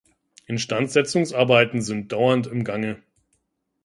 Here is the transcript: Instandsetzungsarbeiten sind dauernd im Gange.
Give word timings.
Instandsetzungsarbeiten 0.47 1.83
sind 1.83 2.11
dauernd 2.11 2.47
im 2.47 2.63
Gange. 2.63 3.03